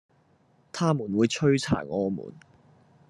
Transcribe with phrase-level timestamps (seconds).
[0.71, 2.33] 他們會摧殘我們